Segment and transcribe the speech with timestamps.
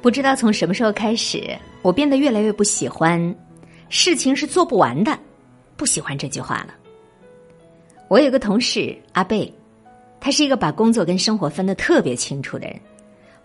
[0.00, 3.34] 不知道从什么时候开始，我变得越来越不喜欢
[3.90, 5.18] “事情是做不完的”，
[5.76, 6.74] 不喜欢这句话了。
[8.06, 9.52] 我有个同事阿贝，
[10.20, 12.80] 他是一个把工作跟生活分得特别清楚的人，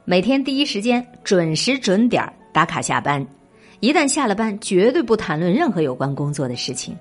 [0.05, 2.23] 每天第一时间准时准点
[2.53, 3.25] 打卡下班，
[3.79, 6.95] 一旦下了班，绝对不谈论任何有关工作的事情。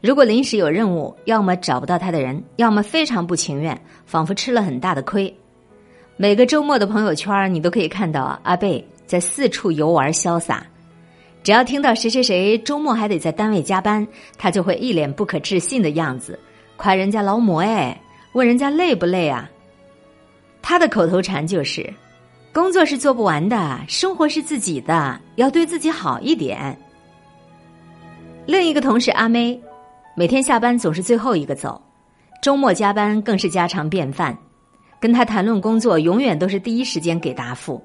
[0.00, 5.34] 如果临时有任务，要么找不到他的人，要么非常不情愿，仿佛吃了很大的亏。
[6.16, 10.64] 每个周末的朋友圈，你都可以看到阿贝在四处游玩潇洒。
[11.42, 14.06] 只要听到谁谁谁周末还得在单位加班，
[14.38, 16.38] 他就会一脸不可置信的样子，
[16.76, 17.98] 夸人家劳模哎，
[18.34, 19.50] 问人家累不累啊。
[20.60, 21.92] 他的口头禅就是
[22.52, 26.78] ：“工作是做不完的，生活是自己的，要对自己好一点。”
[28.46, 29.60] 另一个同事阿妹，
[30.14, 31.82] 每天下班总是最后一个走，
[32.40, 34.36] 周末加班更是家常便饭。
[35.02, 37.82] 跟他谈论工作，永远都是第一时间给答复，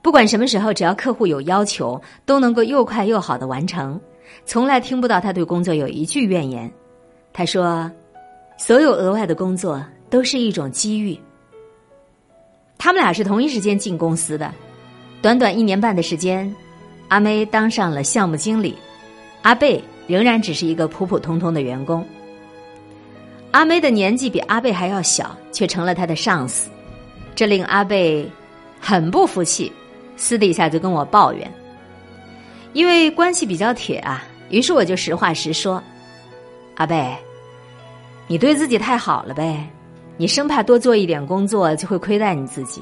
[0.00, 4.00] 不管什么时候，只要客户有要求，都能够又快又好的完成，
[4.44, 6.72] 从来听不到他对工作有一句怨言。
[7.32, 7.90] 他说
[8.56, 11.18] ：“所有额外的工作都是一种机遇。”
[12.78, 14.54] 他们俩是同一时间进公司的，
[15.20, 16.54] 短短一年半的时间，
[17.08, 18.76] 阿梅当上了项目经理，
[19.42, 22.06] 阿贝仍然只是一个普普通通的员工。
[23.52, 26.70] 阿梅的年纪比阿贝还要小，却成了他的上司，
[27.34, 28.26] 这令阿贝
[28.80, 29.70] 很不服气，
[30.16, 31.52] 私底下就跟我抱怨。
[32.72, 35.82] 因为关系比较铁啊，于是我就实话实说
[36.76, 37.14] ：“阿贝，
[38.26, 39.68] 你对自己太好了呗，
[40.16, 42.80] 你生怕多做一点工作就会亏待你自己。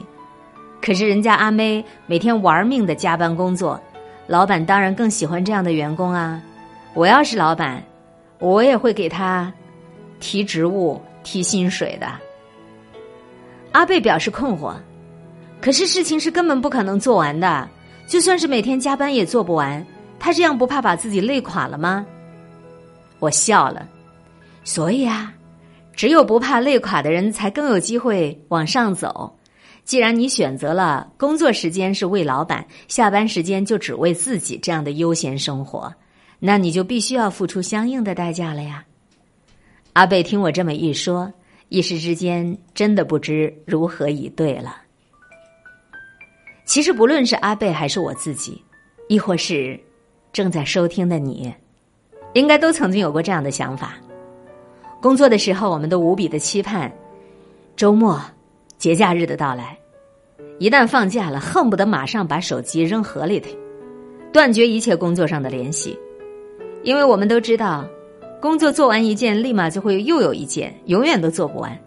[0.80, 3.78] 可是人家阿妹每天玩命的加班工作，
[4.28, 6.40] 老板当然更喜欢这样的员工啊。
[6.94, 7.82] 我要是老板，
[8.38, 9.52] 我也会给他。”
[10.20, 12.06] 提职务、提薪水的，
[13.72, 14.74] 阿贝表示困惑。
[15.60, 17.68] 可是事情是根本不可能做完的，
[18.06, 19.84] 就算是每天加班也做不完。
[20.18, 22.06] 他这样不怕把自己累垮了吗？
[23.18, 23.88] 我笑了。
[24.64, 25.32] 所以啊，
[25.94, 29.34] 只有不怕累垮的人才更有机会往上走。
[29.84, 35.92] 既然你选择了工作时间是为老板，下班时间就只为自己这样的悠闲生活，
[36.38, 38.84] 那你就必须要付出相应的代价了呀。
[40.00, 41.30] 阿贝听我这么一说，
[41.68, 44.78] 一时之间真的不知如何以对了。
[46.64, 48.64] 其实不论是阿贝还是我自己，
[49.10, 49.78] 亦或是
[50.32, 51.52] 正在收听的你，
[52.32, 53.92] 应该都曾经有过这样的想法：
[55.02, 56.90] 工作的时候，我们都无比的期盼
[57.76, 58.18] 周末、
[58.78, 59.76] 节假日的到来；
[60.58, 63.50] 一旦放假了，恨不得马上把手机扔河里头，
[64.32, 65.94] 断绝一切工作上的联系，
[66.84, 67.86] 因为我们都知道。
[68.40, 71.78] 工作做完一件，立马就会又有一件，永远都做不完。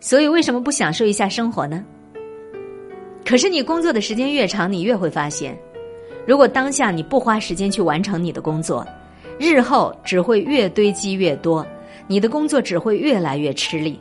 [0.00, 1.84] 所以，为什么不享受一下生活呢？
[3.22, 5.54] 可是，你工作的时间越长，你越会发现，
[6.26, 8.86] 如果当下你不花时间去完成你的工作，
[9.38, 11.66] 日后只会越堆积越多，
[12.06, 14.00] 你的工作只会越来越吃力。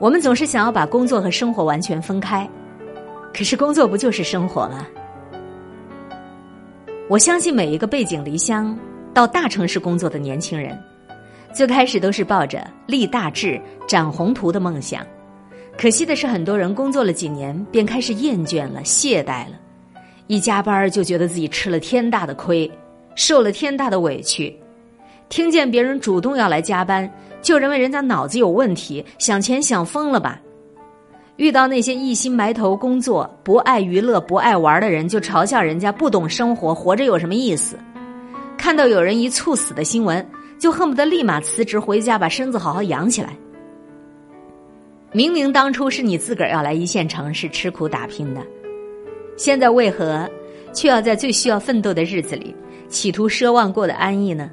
[0.00, 2.48] 我们总是想要把工作和生活完全分开，
[3.34, 4.86] 可是工作不就是生活吗？
[7.08, 8.76] 我相信每一个背井离乡。
[9.16, 10.78] 到大城市工作的年轻人，
[11.50, 15.06] 最开始都是抱着立大志、展宏图的梦想。
[15.74, 19.52] 可惜的是，很多人工作了几年，便开始厌倦了、懈怠了。
[20.26, 22.70] 一加班就觉得自己吃了天大的亏，
[23.14, 24.54] 受了天大的委屈。
[25.30, 27.10] 听见别人主动要来加班，
[27.40, 30.38] 就认为人家脑子有问题，想钱想疯了吧？
[31.36, 37.78] 遇到那些一心埋头工作、不爱娱乐、不爱玩的人，就嘲笑人家不懂生活，活着有什么意思？
[38.66, 40.28] 看到有人一猝死的新闻，
[40.58, 43.28] 就恨不得立马辞职回家，把身子好好养起来。
[45.12, 48.44] 明明当初是你自个儿要来一线城市吃苦打拼的，
[49.36, 50.28] 现在为何
[50.72, 52.52] 却要在最需要奋斗的日子里，
[52.88, 54.50] 企图奢望过的安逸呢？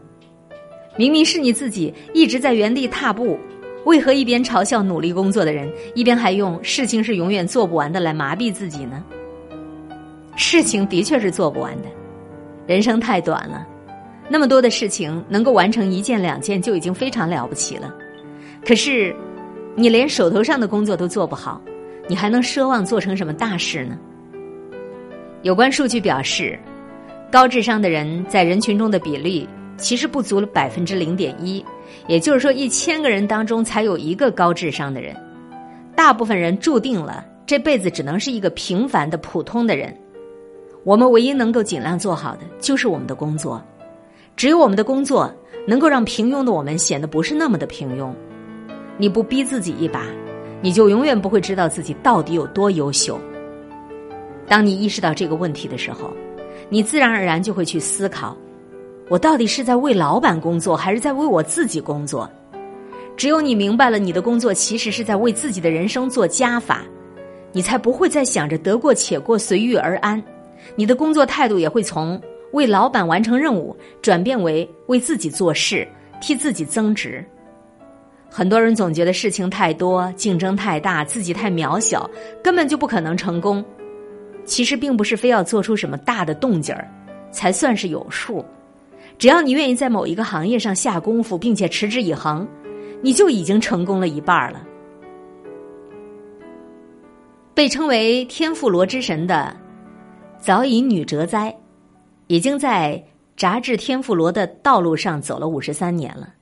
[0.96, 3.36] 明明是你自己一直在原地踏步，
[3.86, 9.04] 为何一边嘲笑努力工作的人，一边还用事情是永远做不完的来麻痹自己呢？
[10.36, 11.88] 事情的确是做不完的，
[12.68, 13.70] 人生太短了。
[14.30, 17.94] 那么多的事情能够完成一件两件就已经非常了不起了，
[18.66, 19.16] 可是，
[19.76, 21.62] 你连手头上的工作都做不好，
[22.08, 23.98] 你还能奢望做成什么大事呢？
[25.42, 26.58] 有关数据表示，
[27.30, 29.48] 高智商的人在人群中的比例
[29.78, 31.64] 其实不足了百分之零点一，
[32.08, 35.14] 也就是说，一千个人当中才有一个高智商的人，
[35.96, 39.94] 大部分人注定了这辈子只能是一个平凡的普通的人。
[40.86, 43.62] 我们唯一能够尽量做好的就是我们的工作。
[44.36, 45.32] 只有我们的工作
[45.68, 48.12] 能够让平庸的我们显得不是那么的平庸。
[48.98, 50.06] 你不逼自己一把，
[50.62, 53.20] 你就永远不会知道自己到底有多优秀。
[54.48, 56.14] 当你意识到这个问题的时候，
[56.70, 58.36] 你自然而然就会去思考：
[59.10, 62.30] 我到底是在为老板工作，还是在为我自己工作？
[63.16, 66.82] 只有你明白了你的工作其实是在为自己的人生做加法，
[67.52, 70.22] 你才不会再想着得过且过、随遇而安。
[70.76, 72.20] 你的工作态度也会从
[72.54, 75.88] 为老板完成任务转变为为自己做事、
[76.22, 77.24] 替自己增值。
[78.30, 82.10] 很多人总觉得事情太多、竞争太大、自己太渺小，
[82.44, 83.64] 根本就不可能成功。
[84.46, 86.90] 其实并不是非要做出什么大的动静儿，
[87.32, 88.44] 才算是有数。
[89.18, 92.48] 只要你愿意在某一个行业上下功夫，并且持之以恒，
[93.02, 94.64] 你就已经成功了一半了。
[97.54, 99.56] 被称为天妇罗之神的
[100.40, 101.56] 早乙女哲哉，
[102.28, 103.04] 已经在
[103.36, 106.34] 炸制天妇罗的道路上走了五十三年了。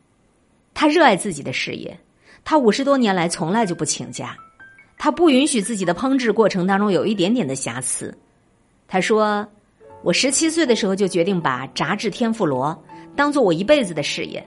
[0.73, 1.97] 他热爱自己的事业，
[2.43, 4.37] 他五十多年来从来就不请假，
[4.97, 8.15] 他不允许自己的烹制过程当中有一点点的瑕疵。
[8.87, 9.47] 他说
[10.03, 12.77] ：“我十七岁的时候就决定把炸制天妇罗
[13.15, 14.45] 当做我一辈子的事业。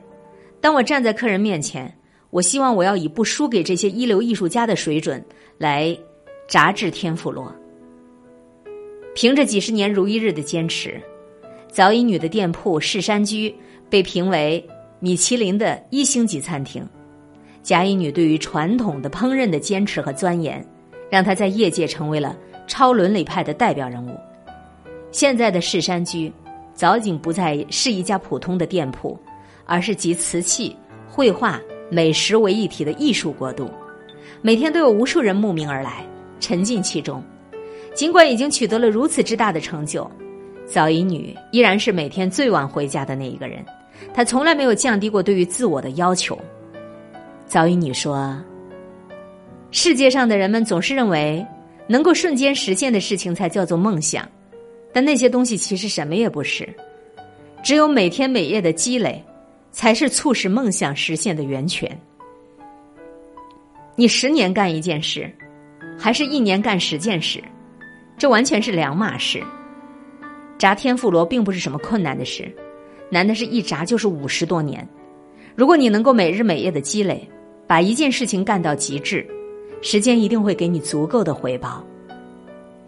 [0.61, 1.93] 当我站在客人面前，
[2.31, 5.25] 我希望我要以不输给这些一流艺术家的水准
[5.59, 5.97] 来
[6.49, 7.55] 炸制天妇罗。
[9.15, 11.01] 凭着几十年如一日的坚持，
[11.75, 13.53] 早乙女的店铺士山居
[13.91, 14.65] 被评为。”
[15.01, 16.83] 米其林的一星级餐厅，
[17.63, 20.67] 贾乙女对于传统的烹饪的坚持和钻研，
[21.11, 22.35] 让她在业界成为了
[22.67, 24.19] 超伦理派的代表人物。
[25.11, 26.33] 现在的士山居
[26.73, 29.19] 早已经不再是一家普通的店铺，
[29.67, 30.75] 而是集瓷器、
[31.07, 31.61] 绘画、
[31.91, 33.69] 美食为一体的艺术国度。
[34.41, 36.03] 每天都有无数人慕名而来，
[36.41, 37.23] 沉浸其中。
[37.95, 40.11] 尽管已经取得了如此之大的成就，
[40.67, 43.65] 早乙女依然是每天最晚回家的那一个人。
[44.13, 46.39] 她从来没有降低过对于自我的要求。
[47.47, 48.43] 早乙女说
[49.71, 51.45] ：“世界上的人们总是认为，
[51.87, 54.29] 能够瞬间实现的事情才叫做梦想，
[54.93, 56.69] 但那些东西其实什么也不是。
[57.63, 59.23] 只有每天每夜的积累，
[59.71, 61.91] 才是促使梦想实现的源泉。
[63.97, 65.31] 你十年干一件事，
[65.97, 67.43] 还是一年干十件事，
[68.19, 69.43] 这完全是两码事。
[70.59, 72.51] 炸天妇罗并不是什么困难的事。”
[73.11, 74.89] 难的是一炸就是五十多年，
[75.55, 77.29] 如果你能够每日每夜的积累，
[77.67, 79.25] 把一件事情干到极致，
[79.83, 81.85] 时间一定会给你足够的回报。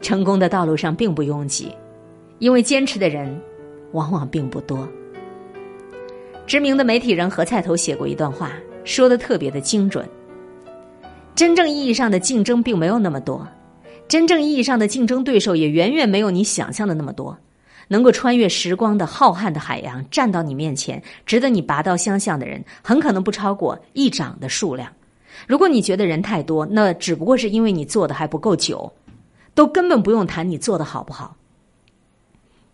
[0.01, 1.71] 成功的道路上并不拥挤，
[2.39, 3.41] 因为坚持的人
[3.93, 4.89] 往往并不多。
[6.45, 8.51] 知名的媒体人何菜头写过一段话，
[8.83, 10.09] 说的特别的精准。
[11.37, 13.47] 真正意义上的竞争并没有那么多，
[14.09, 17.37] 真正意义上的竞争对手也远远没有你想象的那么多。
[17.89, 24.93] 能够穿越时光的浩瀚的海洋，站到你面前，值得你拔刀相向的人，很可能不超过一掌的数量。
[25.47, 28.93] 如果你觉得人太多，那只不过是因为你做的还不够久，
[29.55, 31.37] 都根本不用谈你做的好不好。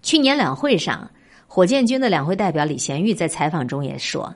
[0.00, 1.10] 去年两会上，
[1.46, 4.34] 火箭军的两会代表李贤玉在采访中也说：“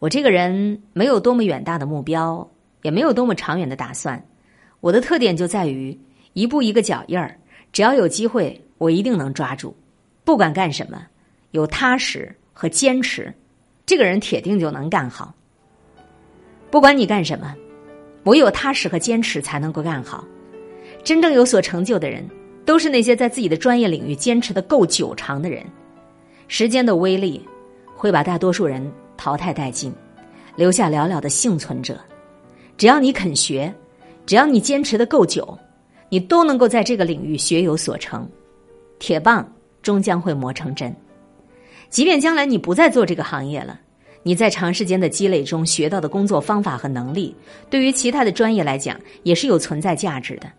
[0.00, 2.50] 我这个人没有多么远大的目标，
[2.82, 4.22] 也没有多么长远的打算。
[4.80, 5.96] 我的特点就在于
[6.32, 7.38] 一步一个脚印儿，
[7.72, 9.76] 只要有机会，我一定能抓住。”
[10.24, 11.06] 不管干什么，
[11.50, 13.32] 有踏实和坚持，
[13.84, 15.34] 这个人铁定就能干好。
[16.70, 17.54] 不管你干什么，
[18.24, 20.24] 唯有踏实和坚持才能够干好。
[21.02, 22.28] 真正有所成就的人，
[22.64, 25.64] 都是那些在自己的专业领域坚持的够久长的人。
[26.46, 27.44] 时间的威力
[27.96, 29.92] 会把大多数人淘汰殆尽，
[30.54, 31.98] 留下寥寥的幸存者。
[32.76, 33.72] 只要你肯学，
[34.26, 35.58] 只要你坚持的够久，
[36.08, 38.28] 你都能够在这个领域学有所成。
[38.98, 39.50] 铁棒。
[39.82, 40.94] 终将会磨成针，
[41.88, 43.80] 即便将来你不再做这个行业了，
[44.22, 47.34] 你在长时间的积累中学到的工作方法和能力，
[47.68, 50.50] 对于其他的专业来讲也是有存在价值的。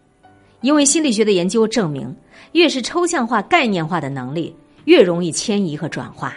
[0.62, 2.16] 因为心理学的研究证明，
[2.52, 6.36] 越是抽象化、概念化的能力，越容易迁移和转化。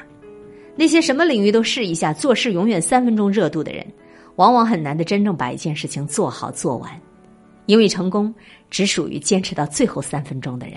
[0.77, 3.87] 那些什么领域都试一下、做事永远三分钟热度的人，
[4.37, 6.91] 往往很难的真正把一件事情做好做完，
[7.67, 8.35] 因为成功
[8.71, 10.77] 只属于坚持到最后三分钟的人。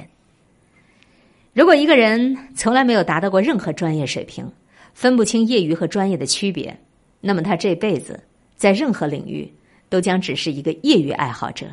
[1.58, 4.48] 如果一个人从来没有达到过任何专业水平，
[4.94, 6.80] 分不清业余和专业的区别，
[7.20, 8.24] 那么他这辈子
[8.56, 9.52] 在任何领域
[9.90, 11.66] 都将只是一个业余爱好者。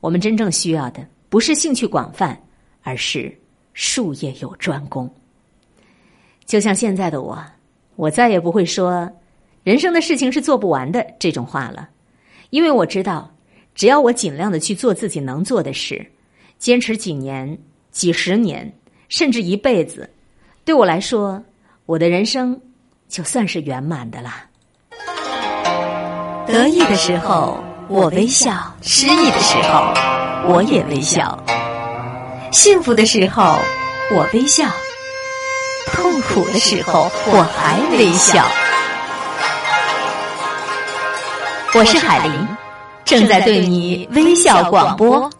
[0.00, 2.34] 我们真正需要的不是兴趣广泛，
[2.80, 3.30] 而是
[3.74, 5.06] 术业有专攻。
[6.46, 7.38] 就像现在的我，
[7.96, 9.06] 我再也不会说
[9.62, 11.86] 人生的事情是做不完的这种话了，
[12.48, 13.30] 因为我知道，
[13.74, 16.02] 只要我尽量的去做自己能做的事，
[16.56, 17.58] 坚持几年、
[17.90, 18.72] 几十年。
[19.12, 20.08] 甚至一辈子，
[20.64, 21.38] 对我来说，
[21.84, 22.58] 我的人生
[23.10, 24.32] 就算是圆满的了。
[26.46, 29.92] 得意的时候我微笑，失意的时候
[30.50, 31.38] 我也微笑。
[32.52, 33.58] 幸福的时候
[34.12, 34.66] 我微笑，
[35.92, 38.42] 痛苦的时候我还微笑。
[41.74, 42.48] 我是海林，
[43.04, 45.30] 正在对你微笑广播。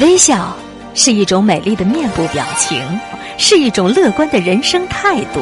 [0.00, 0.54] 微笑
[0.94, 2.80] 是一种美丽的面部表情，
[3.36, 5.40] 是一种乐观的人生态度。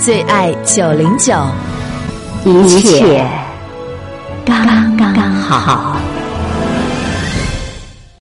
[0.00, 1.32] 最爱九零九，
[2.44, 3.24] 一切
[4.44, 5.96] 刚刚好。